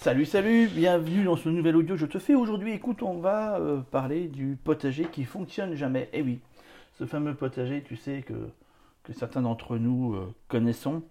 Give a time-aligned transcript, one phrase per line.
[0.00, 2.72] Salut, salut, bienvenue dans ce nouvel audio je te fais aujourd'hui.
[2.72, 6.08] Écoute, on va euh, parler du potager qui fonctionne jamais.
[6.12, 6.38] Eh oui,
[6.98, 8.34] ce fameux potager, tu sais, que,
[9.02, 11.02] que certains d'entre nous euh, connaissons,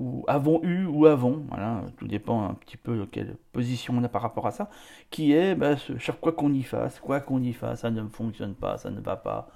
[0.00, 4.04] ou avons eu, ou avons, voilà, tout dépend un petit peu de quelle position on
[4.04, 4.70] a par rapport à ça,
[5.10, 8.54] qui est, bah, ce- chaque qu'on y fasse, quoi qu'on y fasse, ça ne fonctionne
[8.54, 9.50] pas, ça ne va pas.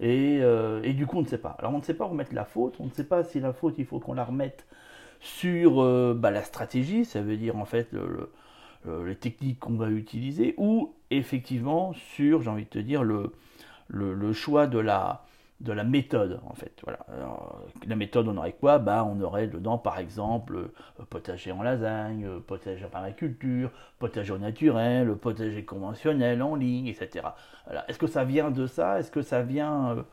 [0.00, 1.56] Et, euh, et du coup, on ne sait pas.
[1.58, 3.76] Alors, on ne sait pas remettre la faute, on ne sait pas si la faute,
[3.78, 4.66] il faut qu'on la remette
[5.20, 8.30] sur euh, bah, la stratégie, ça veut dire en fait le- le-
[8.86, 13.32] le- les techniques qu'on va utiliser, ou effectivement sur, j'ai envie de te dire, le,
[13.88, 15.24] le, choix de la,
[15.60, 16.72] de la méthode en fait.
[16.84, 17.00] Voilà.
[17.86, 18.78] La méthode, on aurait quoi?
[18.78, 24.32] Bah, On aurait dedans par exemple euh, potager en lasagne, euh, potager en permaculture, potager
[24.32, 27.34] au naturel, potager conventionnel en ligne, etc.
[27.88, 29.00] Est-ce que ça vient de ça?
[29.00, 30.04] Est-ce que ça vient...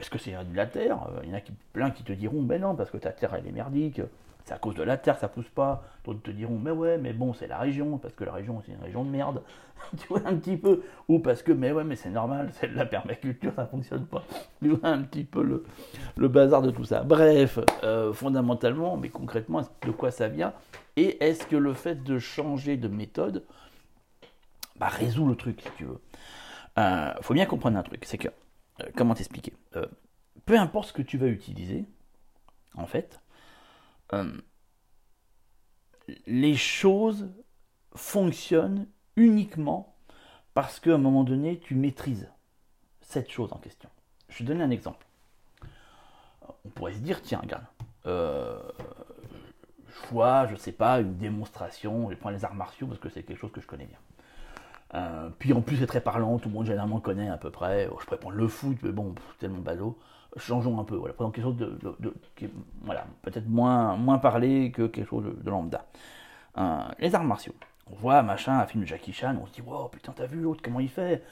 [0.00, 0.98] est-ce que c'est de la terre?
[1.24, 3.34] Il y en a qui, plein qui te diront, ben non, parce que ta terre,
[3.34, 4.00] elle est merdique,
[4.48, 5.84] c'est à cause de la terre, ça pousse pas.
[6.04, 8.72] D'autres te diront, mais ouais, mais bon, c'est la région, parce que la région, c'est
[8.72, 9.42] une région de merde.
[9.98, 10.82] tu vois, un petit peu.
[11.08, 14.24] Ou parce que, mais ouais, mais c'est normal, c'est la permaculture, ça fonctionne pas.
[14.62, 15.64] Tu vois, un petit peu le,
[16.16, 17.02] le bazar de tout ça.
[17.02, 20.54] Bref, euh, fondamentalement, mais concrètement, de quoi ça vient?
[20.96, 23.44] Et est-ce que le fait de changer de méthode
[24.76, 26.00] bah, résout le truc, si tu veux?
[26.78, 28.28] Euh, faut bien comprendre un truc, c'est que,
[28.80, 29.52] euh, comment t'expliquer?
[29.76, 29.86] Euh,
[30.46, 31.84] Peu importe ce que tu vas utiliser,
[32.74, 33.20] en fait,
[34.12, 34.32] euh,
[36.26, 37.28] les choses
[37.94, 39.96] fonctionnent uniquement
[40.54, 42.30] parce qu'à un moment donné, tu maîtrises
[43.00, 43.88] cette chose en question.
[44.28, 45.06] Je vais donner un exemple.
[46.64, 47.64] On pourrait se dire, tiens, regarde,
[48.06, 48.60] euh,
[49.86, 53.22] je vois, je sais pas, une démonstration, je prends les arts martiaux parce que c'est
[53.22, 53.98] quelque chose que je connais bien.
[54.94, 57.88] Euh, puis en plus c'est très parlant, tout le monde généralement connaît à peu près.
[57.92, 59.98] Oh, je pourrais prendre le foot, mais bon, pff, tellement ballot.
[60.36, 62.48] Changeons un peu, voilà, prenons quelque chose de, qui
[62.82, 65.84] voilà, peut-être moins, moins parlé que quelque chose de, lambda.
[66.58, 67.54] Euh, les arts martiaux.
[67.90, 70.40] On voit machin, un film de Jackie Chan, on se dit, wow, putain, t'as vu
[70.40, 71.24] l'autre, comment il fait?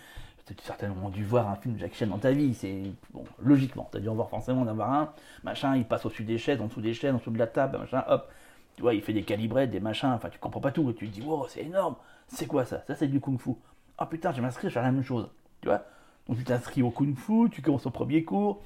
[0.47, 3.25] Tu as certainement dû voir un film de Jackie Chan dans ta vie, c'est bon,
[3.43, 5.13] logiquement, t'as dû en voir forcément en avoir un.
[5.45, 7.79] Machin, il passe au-dessus des chaises, en dessous des chaises, en dessous de la table,
[7.79, 8.31] machin, hop.
[8.77, 11.09] Tu vois, il fait des calibrettes, des machins, enfin, tu comprends pas tout, et tu
[11.09, 11.97] te dis, wow, c'est énorme,
[12.29, 12.83] c'est quoi ça?
[12.87, 13.51] Ça, c'est du kung fu.
[13.99, 15.29] Ah putain, je vais m'inscrire, je la même chose.
[15.61, 15.83] Tu vois?
[16.29, 18.63] Donc tu t'inscris au kung fu, tu commences au premier cours,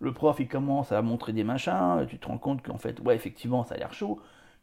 [0.00, 3.14] le prof il commence à montrer des machins, tu te rends compte qu'en fait, ouais,
[3.14, 4.20] effectivement, ça a l'air chaud.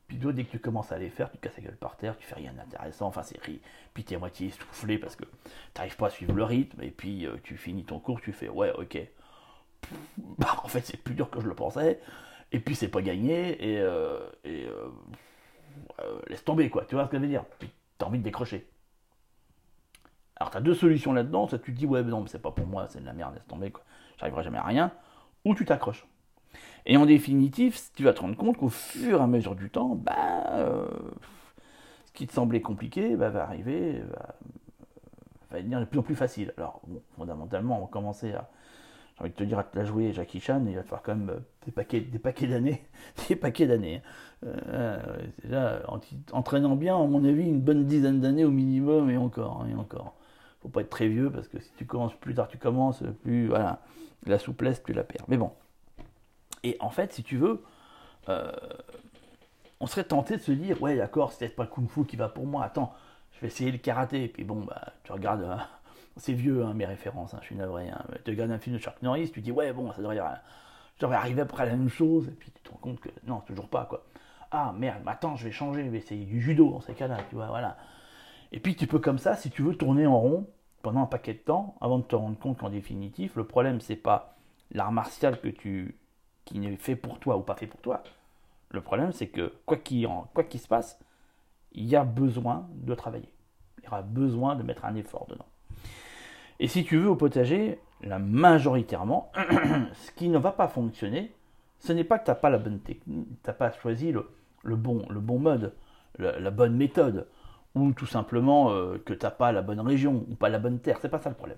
[0.08, 2.18] Puis toi, dès que tu commences à les faire, tu casses la gueule par terre,
[2.18, 3.62] tu fais rien d'intéressant, enfin c'est ri.
[3.94, 5.24] Puis t'es à moitié essoufflé parce que
[5.74, 8.50] t'arrives pas à suivre le rythme, et puis euh, tu finis ton cours, tu fais
[8.50, 9.00] ouais, ok.
[10.38, 12.00] Bah, en fait, c'est plus dur que je le pensais,
[12.52, 14.90] et puis c'est pas gagné, et, euh, et euh,
[16.02, 17.46] euh, laisse tomber quoi, tu vois ce que je veux dire?
[17.60, 18.68] Puis t'as envie de décrocher.
[20.38, 22.52] Alors tu as deux solutions là-dedans, ça tu te dis ouais non mais c'est pas
[22.52, 23.72] pour moi, c'est de la merde, laisse tomber
[24.18, 24.92] j'arriverai jamais à rien,
[25.46, 26.06] ou tu t'accroches.
[26.86, 29.96] Et en définitive, tu vas te rendre compte qu'au fur et à mesure du temps,
[29.96, 30.14] bah
[30.52, 30.88] euh,
[32.06, 34.02] ce qui te semblait compliqué bah, va arriver,
[35.52, 36.54] va, devenir de plus en plus facile.
[36.58, 38.50] Alors bon, fondamentalement, on va commencer à,
[39.16, 41.02] j'ai envie de te dire à te la jouer Jackie Chan, il va te faire
[41.04, 42.84] quand même euh, des paquets, des paquets d'années,
[43.30, 44.02] des paquets d'années.
[44.46, 44.48] hein.
[44.48, 45.00] Euh,
[45.42, 46.00] déjà, en
[46.34, 50.16] entraînant bien, à mon avis, une bonne dizaine d'années au minimum, et encore, et encore.
[50.64, 53.48] Faut pas être très vieux, parce que si tu commences, plus tard tu commences, plus,
[53.48, 53.82] voilà,
[54.26, 55.26] la souplesse, tu la perds.
[55.28, 55.52] Mais bon.
[56.64, 57.62] Et en fait, si tu veux,
[58.30, 58.52] euh,
[59.80, 62.30] on serait tenté de se dire, ouais, d'accord, c'est peut-être pas le kung-fu qui va
[62.30, 62.94] pour moi, attends,
[63.34, 64.24] je vais essayer le karaté.
[64.24, 65.60] Et puis bon, bah, tu regardes, hein,
[66.18, 67.90] c'est vieux, hein, mes références, hein, je suis navré.
[68.24, 70.22] Tu regardes un film de Chuck Norris, tu dis, ouais, bon, ça devrait,
[70.96, 72.78] je devrais arriver à peu près à la même chose, et puis tu te rends
[72.78, 74.06] compte que non, toujours pas, quoi.
[74.52, 77.18] Ah merde, mais attends, je vais changer, je vais essayer du judo dans ces cas-là,
[77.30, 77.76] tu vois, voilà.
[78.54, 80.48] Et puis tu peux comme ça, si tu veux, tourner en rond
[80.84, 83.96] pendant un paquet de temps, avant de te rendre compte qu'en définitif, le problème, c'est
[83.96, 84.38] pas
[84.72, 85.98] l'art martial que tu
[86.46, 88.04] qui n'est fait pour toi ou pas fait pour toi.
[88.70, 90.08] Le problème, c'est que quoi qu'il
[90.60, 91.00] se passe,
[91.72, 93.32] il y a besoin de travailler.
[93.80, 95.46] Il y aura besoin de mettre un effort dedans.
[96.60, 99.32] Et si tu veux au potager, là, majoritairement,
[99.94, 101.34] ce qui ne va pas fonctionner,
[101.80, 104.26] ce n'est pas que tu n'as pas la bonne technique, tu pas choisi le,
[104.76, 105.74] bon, le bon mode,
[106.20, 107.28] la bonne méthode,
[107.76, 110.80] ou tout simplement euh, que tu n'as pas la bonne région, ou pas la bonne
[110.80, 110.98] terre.
[111.02, 111.58] C'est pas ça le problème.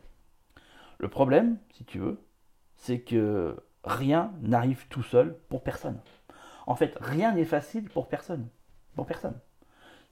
[0.97, 2.19] Le problème, si tu veux,
[2.77, 5.99] c'est que rien n'arrive tout seul pour personne.
[6.67, 8.47] En fait, rien n'est facile pour personne.
[8.95, 9.37] Pour personne.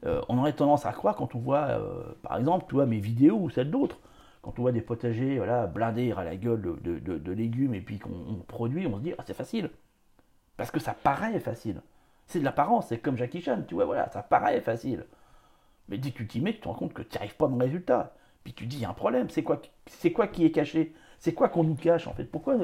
[0.06, 3.38] Euh, on aurait tendance à croire quand on voit, euh, par exemple, tu mes vidéos
[3.38, 4.00] ou celles d'autres,
[4.42, 8.12] quand on voit des potagers voilà, blindés à la gueule de, légumes et puis qu'on
[8.12, 9.70] on produit, on se dit, ah, c'est facile.
[10.58, 11.82] Parce que ça paraît facile.
[12.28, 15.06] C'est de l'apparence, c'est comme Jackie Chan, tu vois, voilà, ça paraît facile.
[15.90, 17.48] Mais dès que tu t'y mets, tu te rends compte que tu n'y arrives pas
[17.48, 18.16] dans le résultat.
[18.44, 20.94] Puis tu dis, il y a un problème, c'est quoi, c'est quoi qui est caché?
[21.20, 22.26] C'est quoi qu'on nous cache en fait?
[22.26, 22.58] Pourquoi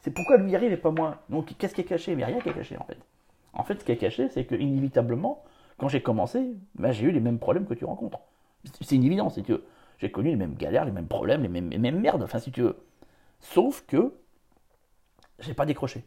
[0.00, 1.22] C'est pourquoi lui y arrive et pas moi?
[1.28, 2.16] Donc qu'est-ce qui est caché?
[2.16, 2.98] Mais rien qui est caché en fait.
[3.52, 5.44] En fait, ce qui est caché, c'est que inévitablement,
[5.78, 8.20] Quand j'ai commencé, ben, j'ai eu les mêmes problèmes que tu rencontres.
[8.80, 9.64] C'est une évidence, tu veux.
[9.98, 12.62] J'ai connu les mêmes galères, les mêmes problèmes, les mêmes, mêmes merdes, enfin si tu
[12.62, 12.76] veux.
[13.40, 14.12] Sauf que
[15.38, 16.04] j'ai pas décroché.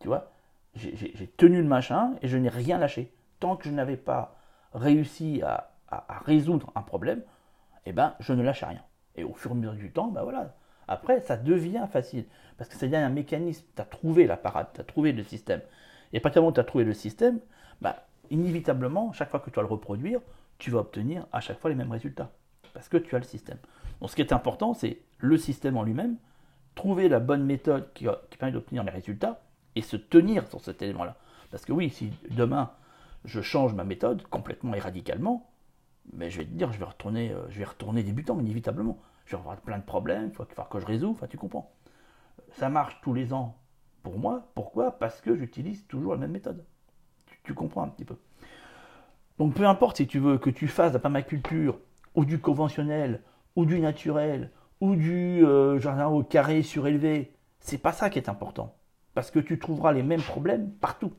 [0.00, 0.32] Tu vois?
[0.74, 3.12] J'ai tenu le machin et je n'ai rien lâché.
[3.40, 4.36] Tant que je n'avais pas
[4.74, 5.42] réussi
[5.88, 7.22] à, résoudre un problème,
[7.84, 8.82] eh ben, je ne lâche rien.
[9.14, 10.54] Et au fur et à mesure du temps, ben voilà.
[10.88, 12.26] Après, ça devient facile.
[12.58, 13.64] Parce que ça devient un mécanisme.
[13.74, 15.60] Tu as trouvé la parade, tu as trouvé le système.
[16.12, 17.40] Et à partir du tu as trouvé le système,
[17.80, 17.94] ben,
[18.30, 20.20] inévitablement, chaque fois que tu vas le reproduire,
[20.58, 22.30] tu vas obtenir à chaque fois les mêmes résultats.
[22.72, 23.58] Parce que tu as le système.
[24.00, 26.16] Donc ce qui est important, c'est le système en lui-même,
[26.74, 28.06] trouver la bonne méthode qui
[28.38, 29.40] permet d'obtenir les résultats
[29.74, 31.16] et se tenir sur cet élément-là.
[31.50, 32.70] Parce que oui, si demain
[33.24, 35.48] je change ma méthode complètement et radicalement,
[36.12, 38.98] mais je vais te dire, je vais retourner, euh, je vais retourner débutant, inévitablement.
[39.24, 41.74] Je vais avoir plein de problèmes, il va falloir que je résous, enfin tu comprends.
[42.52, 43.58] Ça marche tous les ans
[44.02, 44.48] pour moi.
[44.54, 44.92] Pourquoi?
[44.98, 46.64] Parce que j'utilise toujours la même méthode.
[47.42, 48.16] Tu, comprends un petit peu.
[49.38, 51.78] Donc peu importe si tu veux que tu fasses de la permaculture,
[52.14, 53.22] ou du conventionnel,
[53.56, 58.28] ou du naturel, ou du euh, jardin au carré surélevé, c'est pas ça qui est
[58.28, 58.76] important.
[59.14, 61.12] Parce que tu trouveras les mêmes problèmes partout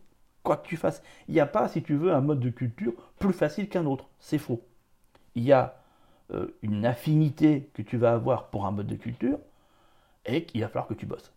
[0.47, 1.03] quoi que tu fasses.
[1.27, 4.07] Il n'y a pas, si tu veux, un mode de culture plus facile qu'un autre.
[4.17, 4.61] C'est faux.
[5.37, 5.75] Il y a
[6.33, 9.37] euh, une affinité que tu vas avoir pour un mode de culture
[10.25, 11.31] et qu'il va falloir que tu bosses.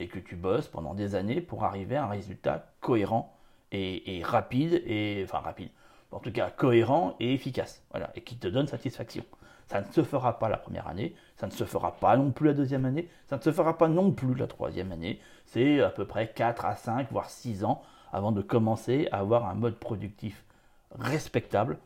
[0.00, 3.32] Et que tu bosses pendant des années pour arriver à un résultat cohérent
[3.70, 5.70] et, rapide, et enfin rapide,
[6.10, 9.24] en tout cas cohérent et efficace, voilà, et qui te donne satisfaction.
[9.68, 12.48] Ça ne se fera pas la première année, ça ne se fera pas non plus
[12.48, 15.20] la deuxième année, ça ne se fera pas non plus la troisième année.
[15.44, 17.80] C'est à peu près 4 à 5, voire 6 ans
[18.12, 20.44] avant de commencer à avoir un mode productif
[20.98, 21.78] respectable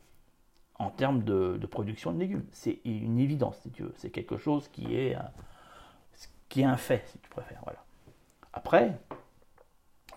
[0.80, 2.44] en termes de, production de légumes.
[2.52, 3.92] C'est une évidence, si tu veux.
[3.96, 5.30] C'est quelque chose qui est, un,
[6.48, 7.60] qui est un fait, si tu préfères.
[7.64, 7.84] Voilà.
[8.54, 8.98] Après,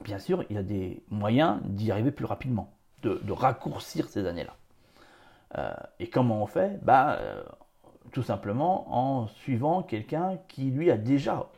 [0.01, 4.55] bien sûr, il y a des moyens d'y arriver plus rapidement, de, raccourcir ces années-là.
[5.57, 6.79] Euh, et comment on fait?
[6.81, 7.43] Bah, euh,
[8.13, 11.49] Tout simplement en suivant quelqu'un qui, lui, a déjà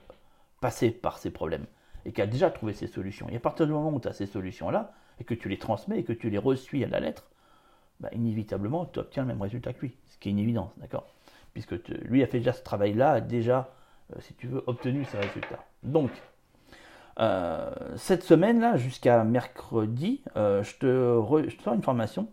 [0.62, 1.68] passé par ces problèmes
[2.06, 3.30] et qui a déjà trouvé ses solutions.
[3.30, 6.00] Et à partir du moment où tu as ces solutions-là, et que tu les transmets
[6.00, 7.30] et que tu les reçuis à la lettre,
[8.00, 11.08] bah, inévitablement, tu obtiens le même résultat que lui, ce qui est une évidence, d'accord?
[11.54, 13.70] Puisque lui a fait déjà ce travail-là, a déjà,
[14.14, 15.64] euh, si tu veux, obtenu ses résultats.
[15.84, 16.12] Donc,
[17.20, 22.28] euh, cette semaine-là, jusqu'à mercredi, euh, je, te te sors une formation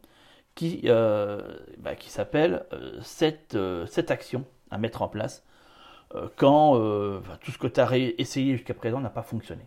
[0.54, 2.66] qui, bah, s'appelle
[3.00, 3.56] 7,
[3.86, 5.46] 7 actions à mettre en place
[6.36, 6.74] quand
[7.40, 9.66] tout ce que tu as essayé jusqu'à présent n'a pas fonctionné.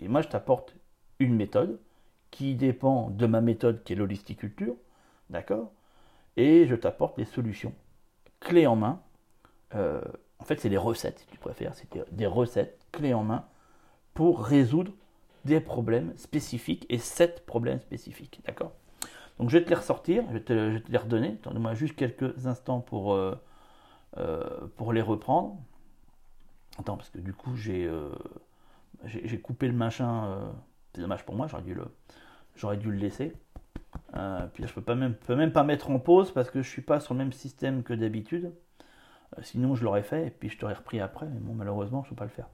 [0.00, 0.74] Et moi, je t'apporte
[1.18, 1.78] une méthode
[2.30, 4.74] qui dépend de ma méthode qui est l'holisticulture,
[5.30, 5.72] d'accord?
[6.36, 7.74] Et je t'apporte des solutions
[8.40, 9.00] clés en main.
[9.74, 10.00] Euh,
[10.38, 13.44] en fait, c'est des recettes, si tu préfères, c'est des recettes clés en main
[14.14, 14.92] pour résoudre
[15.44, 18.72] des problèmes spécifiques et sept problèmes spécifiques, d'accord?
[19.38, 21.38] Donc, je vais te les ressortir, je vais te, les redonner.
[21.40, 23.16] Attendez-moi juste quelques instants pour,
[24.76, 25.56] pour les reprendre.
[26.78, 28.10] Attends, parce que du coup, j'ai euh,
[29.42, 30.26] coupé le machin.
[30.26, 30.50] Euh,
[30.94, 33.32] c'est dommage pour moi, j'aurais dû le laisser.
[34.14, 36.62] Euh, puis là, je peux pas même, peux même pas mettre en pause parce que
[36.62, 38.52] je suis pas sur le même système que d'habitude.
[39.42, 41.26] sinon, je l'aurais fait et puis je t'aurais repris après.
[41.26, 42.48] Mais bon, malheureusement, je peux pas le faire.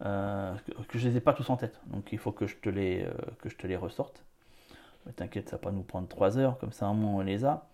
[0.00, 1.80] que, que, je les ai pas tous en tête.
[1.86, 3.06] Donc, il faut que je te les,
[3.40, 4.24] que je te les ressorte.
[5.06, 6.58] Mais t'inquiète, ça va pas nous prendre 3 heures.
[6.58, 7.66] Comme ça, un moment, on les a.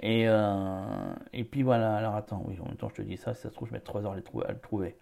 [0.00, 0.26] Et,
[1.32, 3.50] et puis voilà, alors attends, oui, en même temps je te dis ça, si ça
[3.50, 4.96] se trouve, je mets 3 heures à, le trouver.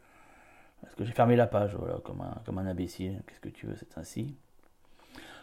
[0.82, 3.22] Parce que j'ai fermé la page, voilà, comme un, comme un imbécile.
[3.26, 4.36] Qu'est-ce que tu veux, c'est ainsi.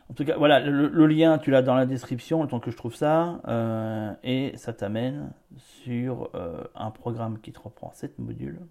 [0.09, 2.77] En tout cas, voilà, le, lien, tu l'as dans la description, le temps que je
[2.77, 3.41] trouve ça.
[3.47, 8.61] Euh, et ça t'amène sur euh, un programme qui te reprend 7 modules.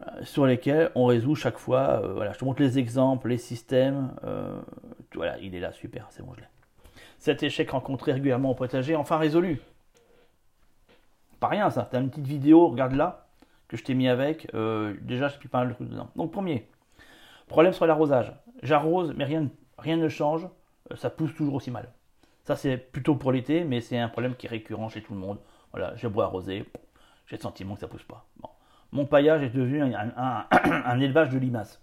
[0.00, 2.00] Euh, sur lesquels on résout chaque fois.
[2.14, 4.14] voilà, je te montre les exemples, les systèmes.
[5.14, 6.46] voilà, il est là, super, c'est bon, je l'ai.
[7.18, 9.60] Cet échec rencontré régulièrement au potager, enfin résolu.
[11.40, 13.26] Pas rien ça, t'as une petite vidéo, regarde là
[13.66, 14.46] que je t'ai mis avec,
[15.02, 16.10] déjà je puis pas mal de trucs dedans.
[16.14, 16.68] Donc premier,
[17.48, 18.32] problème sur l'arrosage.
[18.62, 20.46] J'arrose, mais rien, rien ne change,
[20.90, 21.92] euh, ça pousse toujours aussi mal.
[22.44, 25.20] Ça c'est plutôt pour l'été, mais c'est un problème qui est récurrent chez tout le
[25.20, 25.38] monde.
[25.72, 26.64] Voilà, j'ai beau arroser,
[27.26, 28.26] j'ai le sentiment que ça pousse pas.
[28.90, 29.82] Mon paillage est devenu
[30.16, 31.82] un, élevage de limaces.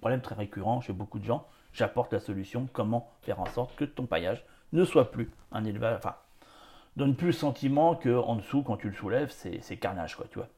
[0.00, 1.46] Problème très récurrent chez beaucoup de gens.
[1.72, 5.96] J'apporte la solution, comment faire en sorte que ton paillage ne soit plus un élevage,
[5.98, 6.16] enfin,
[6.96, 10.48] donne plus le sentiment qu'en dessous, quand tu le soulèves, c'est carnage, quoi, tu vois.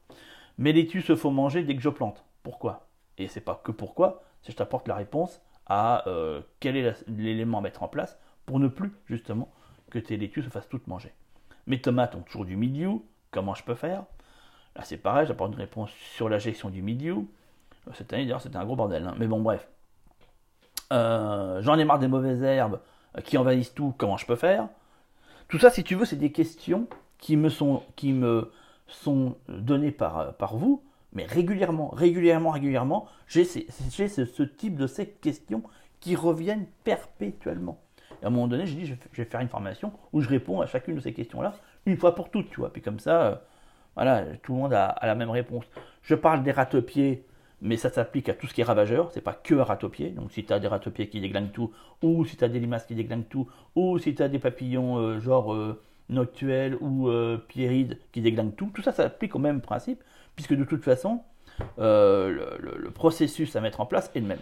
[0.57, 2.23] Mes laitues se font manger dès que je plante.
[2.43, 2.87] Pourquoi?
[3.17, 7.59] Et c'est pas que pourquoi, c'est je t'apporte la réponse à euh, quel est l'élément
[7.59, 9.49] à mettre en place pour ne plus justement
[9.89, 11.13] que tes laitues se fassent toutes manger.
[11.67, 12.91] Mes tomates ont toujours du milieu,
[13.29, 14.03] comment je peux faire?
[14.75, 17.17] Là c'est pareil, j'apporte une réponse sur la gestion du milieu.
[17.93, 19.15] Cette année d'ailleurs c'était un gros bordel, hein.
[19.17, 19.67] mais bon bref.
[20.91, 22.79] Euh, j'en ai marre des mauvaises herbes,
[23.17, 24.67] euh, qui envahissent tout, comment je peux faire?
[25.47, 26.87] Tout ça, si tu veux, c'est des questions
[27.17, 28.51] qui me sont, qui me
[28.87, 35.63] sont données par, par vous, mais régulièrement, régulièrement, régulièrement, j'ai ce, type de ces questions
[35.99, 37.79] qui reviennent perpétuellement.
[38.21, 40.61] Et à un moment donné, j'ai dit, je vais faire une formation où je réponds
[40.61, 42.71] à chacune de ces questions-là, une fois pour toutes, tu vois.
[42.71, 43.35] Puis comme ça, euh,
[43.95, 45.65] voilà, tout le monde a, la même réponse.
[46.01, 47.25] Je parle des ratopiers,
[47.61, 50.11] mais ça s'applique à tout ce qui est ravageur, c'est pas que un ratopier.
[50.11, 52.85] Donc si tu as des ratopiers qui déglinguent tout, ou si tu as des limaces
[52.85, 57.09] qui déglinguent tout, ou si tu as des papillons euh, genre euh, noctuels ou
[57.47, 60.03] pierrides qui déglinguent tout, tout ça, ça s'applique au même principe,
[60.35, 61.21] puisque de toute façon,
[61.77, 64.39] le, processus à mettre en place est le même.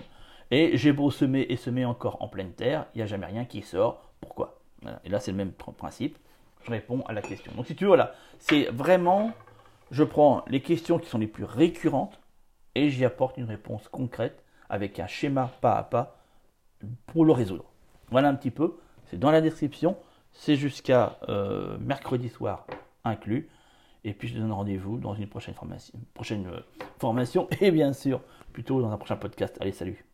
[0.51, 3.46] Et j'ai beau semer et semer encore en pleine terre, il n'y a jamais rien
[3.46, 4.10] qui sort.
[4.19, 4.60] Pourquoi?
[5.03, 6.17] Et là, c'est le même principe.
[6.63, 7.51] Je réponds à la question.
[7.55, 9.31] Donc, si tu veux, voilà, c'est vraiment,
[9.91, 12.19] je prends les questions qui sont les plus récurrentes
[12.75, 16.17] et j'y apporte une réponse concrète avec un schéma pas à pas
[17.08, 17.65] pour le résoudre.
[18.10, 18.77] Voilà un petit peu.
[19.05, 19.98] C'est dans la description.
[20.31, 22.67] C'est jusqu'à euh, mercredi soir
[23.03, 23.50] inclus.
[24.03, 26.60] Et puis je te donne rendez-vous dans une prochaine formation, prochaine euh,
[27.00, 28.22] formation et bien sûr
[28.53, 29.58] plutôt dans un prochain podcast.
[29.60, 30.09] Allez, salut